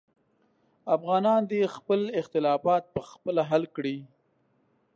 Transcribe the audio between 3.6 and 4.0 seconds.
کړي.